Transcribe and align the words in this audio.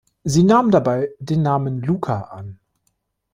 Sie 0.23 0.41
nahm 0.41 0.71
dabei 0.71 1.13
den 1.19 1.43
Namen 1.43 1.79
„Lucca“ 1.83 2.21
an. 2.21 2.57